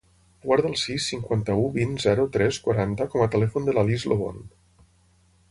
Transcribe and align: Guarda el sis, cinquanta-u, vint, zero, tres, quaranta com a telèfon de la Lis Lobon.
Guarda 0.43 0.69
el 0.69 0.77
sis, 0.83 1.03
cinquanta-u, 1.11 1.67
vint, 1.75 1.93
zero, 2.05 2.25
tres, 2.39 2.59
quaranta 2.69 3.09
com 3.13 3.27
a 3.27 3.29
telèfon 3.37 3.71
de 3.71 3.77
la 3.79 3.85
Lis 3.93 4.09
Lobon. 4.15 4.43